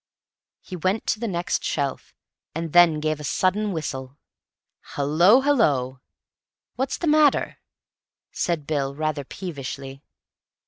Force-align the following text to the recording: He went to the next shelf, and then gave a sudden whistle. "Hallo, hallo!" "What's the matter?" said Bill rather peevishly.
He 0.61 0.75
went 0.75 1.05
to 1.05 1.19
the 1.19 1.27
next 1.27 1.63
shelf, 1.63 2.11
and 2.55 2.73
then 2.73 2.99
gave 2.99 3.19
a 3.19 3.23
sudden 3.23 3.71
whistle. 3.71 4.17
"Hallo, 4.95 5.41
hallo!" 5.41 5.99
"What's 6.75 6.97
the 6.97 7.05
matter?" 7.05 7.59
said 8.31 8.65
Bill 8.65 8.95
rather 8.95 9.23
peevishly. 9.23 10.01